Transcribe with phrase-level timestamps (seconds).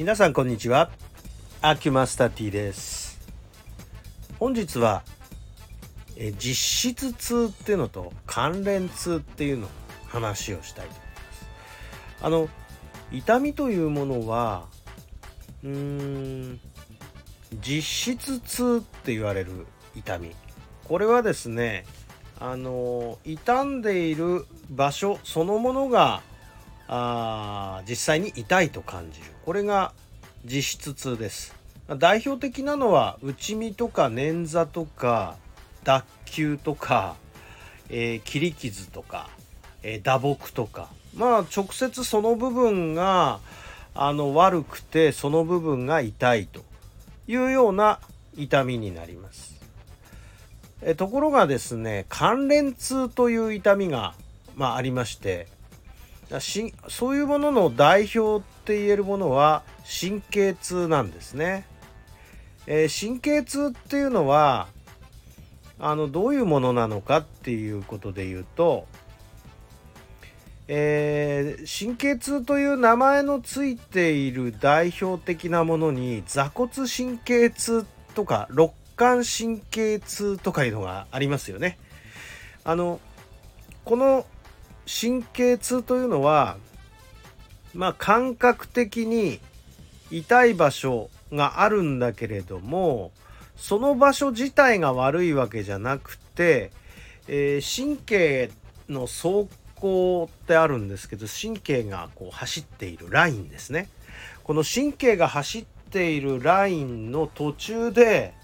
[0.00, 0.90] 皆さんこんにちは。
[1.60, 3.20] アキュマスタ T です。
[4.38, 5.02] 本日は
[6.16, 9.70] え実質痛っていうのと関連痛っていうのを
[10.08, 11.46] 話をしたいと思います。
[12.22, 12.48] あの
[13.12, 14.64] 痛みというものは
[15.62, 16.60] うーん
[17.60, 20.30] 実質痛って言われる痛み。
[20.88, 21.84] これはですね
[22.38, 26.22] あの傷んでいる場所そのものが
[26.92, 29.26] あ実際に痛いと感じる。
[29.44, 29.92] これが
[30.44, 31.54] 実質痛です。
[31.98, 35.36] 代表的なのは内身とか捻挫とか
[35.84, 37.14] 脱臼とか、
[37.90, 39.30] えー、切り傷とか、
[39.84, 40.88] えー、打撲とか。
[41.14, 43.38] まあ直接その部分が
[43.94, 46.62] あの悪くてその部分が痛いと
[47.28, 48.00] いうような
[48.36, 49.54] 痛みになります。
[50.82, 54.14] えところがですね関連痛という痛みが、
[54.56, 55.46] まあ、ありまして
[56.38, 59.64] しそういうものの代表って言えるものは
[60.00, 61.66] 神経痛なんですね。
[62.66, 64.68] えー、神経痛っていうのは
[65.80, 68.86] あのどういうものなのかっていうことで言うと、
[70.68, 77.84] えー、神経痛という名前のついている代表的なものに座骨神経痛
[78.14, 81.78] とか肋間神経痛とかいうのがありますよね。
[82.62, 83.00] あの
[83.84, 84.26] この
[84.90, 86.56] 神経痛というのは
[87.74, 89.40] まあ感覚的に
[90.10, 93.12] 痛い場所があるんだけれども
[93.56, 96.72] その場所自体が悪いわけじゃなくて、
[97.28, 98.50] えー、神経
[98.88, 103.88] の走行ってあるんですけど神経がこう走っているラインですね。
[104.42, 108.34] この神経が走っているラインの途中で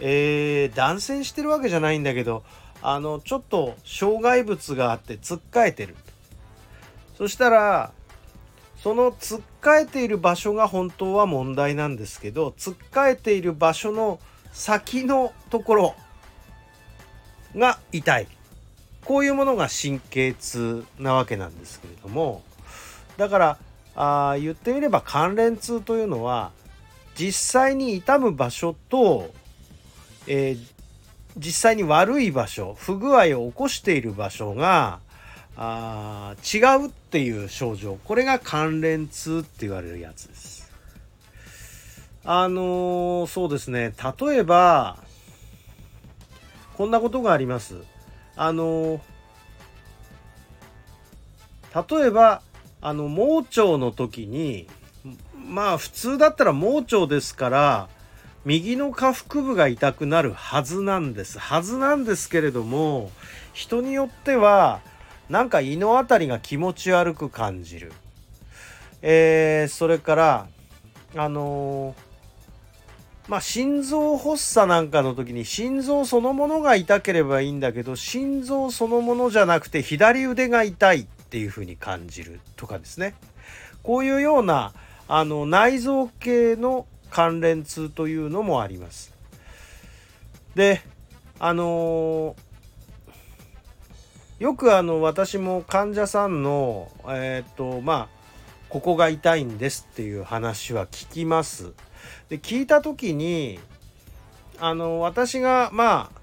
[0.00, 2.42] えー、断線してるわけじゃないんだけど
[2.86, 5.96] あのちょっと障害物があってつっかえてる。
[7.16, 7.92] そしたら
[8.76, 14.20] そのつっかえている場所が本当は問題なんですけどつっかえている場所の
[14.52, 15.94] 先のところ
[17.56, 18.28] が痛い。
[19.04, 22.42] こういうものが神経痛なわけなんですけれども
[23.18, 23.58] だから
[23.94, 26.52] あ言ってみれば関連痛というのは
[27.14, 27.32] 実
[27.62, 29.30] 際に痛む場所と
[30.26, 30.83] えー、
[31.36, 35.00] 実際に悪い場所不具合を起こしている場所が
[35.56, 40.72] あ違うっていう症状これが関連痛って言われるやつです。
[42.26, 44.96] あのー、そうですね例えば
[46.76, 47.76] こんなことがあります。
[48.36, 52.42] あのー、例えば
[52.80, 54.68] あの盲腸の時に
[55.34, 57.88] まあ普通だったら盲腸ですから
[58.44, 61.38] 右の下腹部が痛くなるはずなんです。
[61.38, 63.10] はずなんですけれども
[63.54, 64.80] 人によっては
[65.30, 67.92] なんか胃の辺りが気持ち悪く感じる、
[69.00, 70.46] えー、それから
[71.16, 83.14] あのー、まあ心臓発作なんかの時に心臓そのものが痛ければいいんだけど心臓そのものじゃなくて左腕が痛いっていう風に感じるとかですね。
[83.82, 84.72] こういうような
[85.08, 89.14] あの内臓系の関連痛というのもあります。
[90.56, 90.82] で
[91.38, 98.08] あのー、よくあの私も患者さんのえっ、とまあ
[98.68, 101.72] ここが痛いんですっていう話は聞きます。
[102.28, 103.60] で聞いた時に
[104.58, 106.20] あの私がまあ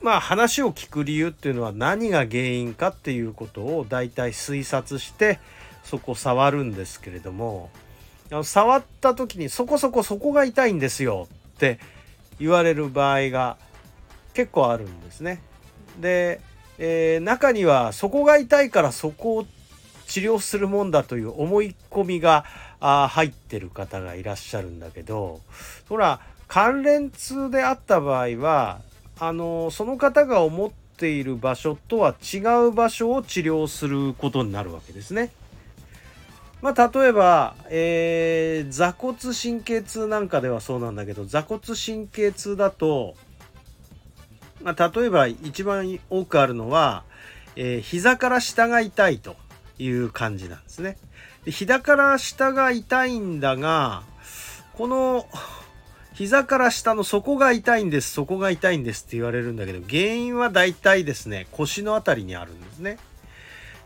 [0.00, 5.38] まあ話を聞く理由っていうのは何が原因かっていうことを大体推察して
[5.84, 7.68] そこ触るんですけれども
[8.42, 11.78] 触った時にそこそこそこが痛いんですよって
[12.40, 13.58] 言われる場合が
[14.32, 15.42] 結構あるんですね。
[16.00, 16.40] で、
[16.78, 19.46] えー、中にはそこが痛いからそこを
[20.06, 22.44] 治療するもんだという思い込みが
[22.80, 25.40] あ入ってる方がいらっしゃるんだけど
[25.88, 28.80] ほら関連痛であった場合は
[29.18, 35.30] あのその方が思っている場所とは違う場所を治療することになるわけですね。
[36.62, 43.16] まあ、例えば、えー、座骨神経痛なんかではそうなんだけど座骨神経痛だと、
[44.62, 47.02] まあ、例えば一番多くあるのは、
[47.56, 49.34] えー、膝から下が痛いと
[49.78, 50.98] いう感じなんですね。
[51.44, 54.04] で膝から下が痛いんだが
[54.74, 55.26] この
[56.14, 62.98] 膝から下の底が痛いんです底が痛いんですって言われるんだけど原因は大体ですね腰の辺りにあるんですね。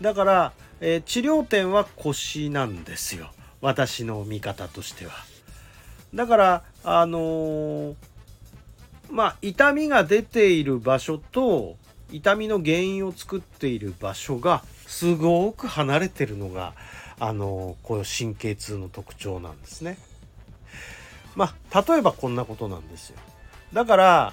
[0.00, 3.30] だからえー、治療点は腰なんですよ
[3.60, 5.12] 私の見方としては。
[6.14, 7.94] だからあのー、
[9.10, 11.76] まあ痛みが出ている場所と
[12.10, 16.72] 痛みの原因を作っている場所がすごく離れてるのが
[17.20, 19.98] あのこう神経痛の特徴なんですね。
[21.36, 23.16] まあ例えばこんなことなんですよ。
[23.72, 24.32] だから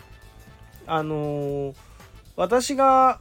[0.88, 1.76] あの
[2.36, 3.20] 私が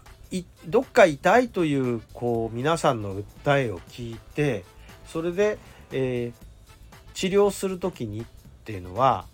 [0.67, 4.65] どっか痛いというこう皆さんの訴えを聞いて
[5.07, 5.59] それで、
[5.93, 8.25] えー、治療する時にっ
[8.65, 9.27] ていうのは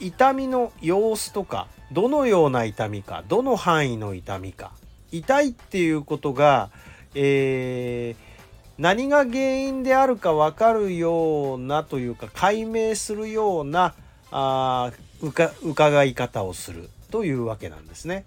[0.00, 4.72] 痛みの様子とかどのような痛みかどの範囲の痛みか
[5.10, 6.70] 痛いっていうことが、
[7.14, 8.32] えー、
[8.78, 13.94] 何が原因であるか分かるようなというか解明するような
[14.30, 14.90] あ
[15.20, 18.24] 伺い方をするというわけなんですね。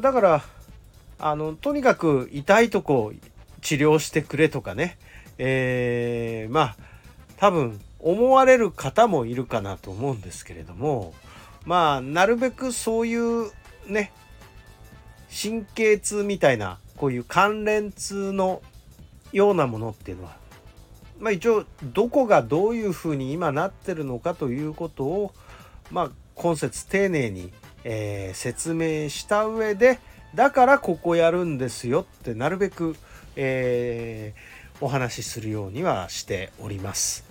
[0.00, 0.44] だから
[1.18, 3.12] あのとにかく痛いとこ
[3.60, 4.98] 治療してくれとかね、
[5.38, 6.76] えー、まあ
[7.36, 11.14] 多分思われる方もいるかなと思うんですけれども。
[11.64, 13.50] まあなるべくそういう
[13.86, 14.12] ね
[15.30, 18.62] 神経痛みたいなこういう関連痛の
[19.32, 20.36] ようなものっていうのは
[21.18, 25.32] まあ一応どこがどういうふうに今なってるのかということを
[25.90, 27.52] まあ今節丁寧に、
[27.84, 29.98] えー、説明した上で
[30.34, 32.96] だからここやるんですよってなるべく、
[33.36, 37.24] えー、お話しするようにはしております。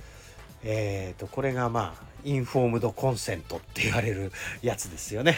[0.63, 5.35] えーと、これがまあインフォームドコンセントって言われるやつですよね。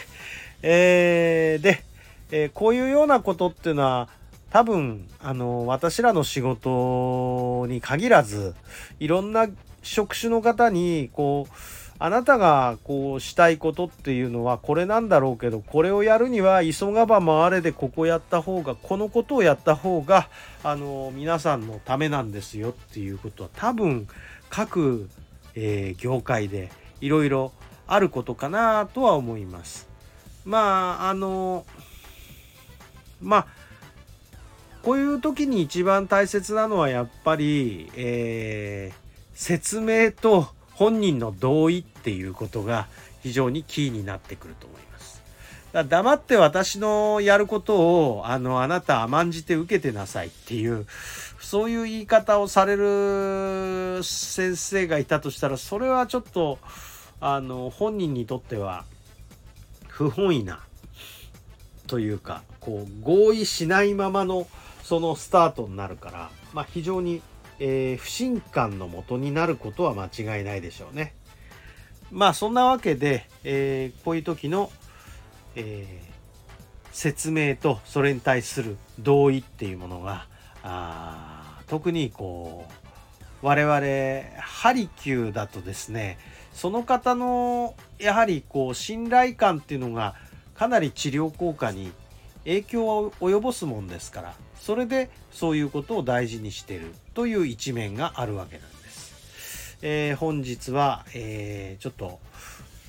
[0.62, 1.83] えー、で、
[2.31, 4.09] え、こういうようなことっていうのは
[4.51, 8.56] 多分あの私らの仕事に限らず
[9.00, 9.47] いろんな
[9.81, 11.53] 職種の方にこう
[11.97, 20.27] あなたがこうしたいことっていうのはこれなんだろうけどこれをやるには急がば回れでここやった方がこのことをやった方が
[20.63, 24.07] あの皆さんのためなんですよっていうことは多分
[24.50, 25.09] 各、
[25.56, 26.69] えー、業界で
[27.00, 27.53] いろいろ
[27.88, 29.88] あることかなとは思います。
[30.44, 31.65] まああの
[33.21, 33.48] まあ
[34.83, 38.98] こういう時に一番大切なのはやっぱり、えー、
[39.33, 42.88] 説明と本人の同意っていうことが
[43.24, 45.22] 非常にキーになってくると思います。
[45.74, 50.86] だ黙って私のやることをあのあなた甘んじて受けてなさいっていう
[51.42, 56.60] そういう言い方をされる先生がいたとしたらそれはちょっと
[57.19, 58.86] あの本人にとっては
[59.88, 60.63] 不本意な
[61.88, 64.48] というかこう合意しないままの
[64.83, 67.22] そのスタートになるから、まあ、非常に
[67.60, 71.16] えー、不信感のもとになることは間違いないでしょうね。
[72.12, 74.72] まあそんなわけで、えー、こういう時の、
[75.56, 76.16] えー、
[76.92, 80.28] 説明とそれに対する同意っていうものが
[80.63, 82.66] あ特にこ
[83.42, 86.18] う我々ハリキューだとですね
[86.54, 90.16] その方のやはりこう信頼感っていうのが
[90.56, 91.92] かなり治療効果に
[92.45, 99.77] 影響を及ぼすもんですからそれでそういうことを大事にしてるという一面があるわけなんです。
[99.81, 102.19] えー、本日は、えー、ちょっと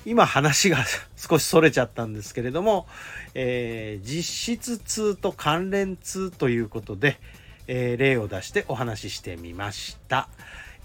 [0.05, 0.85] 今話が
[1.17, 2.87] 少しそれちゃったんですけれども、
[3.33, 7.19] えー、実質痛と関連痛ということで、
[7.67, 10.29] えー、例を出してお話ししてみました、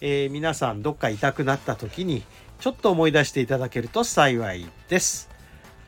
[0.00, 2.24] えー、皆さんどっか痛くなった時に
[2.58, 5.30] ちょっと思い出していただけると幸いです。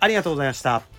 [0.01, 0.94] ありがとうございました。